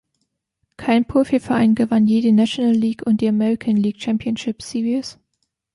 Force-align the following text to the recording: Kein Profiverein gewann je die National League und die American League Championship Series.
Kein 0.77 1.05
Profiverein 1.05 1.75
gewann 1.75 2.07
je 2.07 2.21
die 2.21 2.31
National 2.31 2.71
League 2.73 3.03
und 3.05 3.21
die 3.21 3.27
American 3.27 3.75
League 3.75 4.01
Championship 4.01 4.63
Series. 4.63 5.19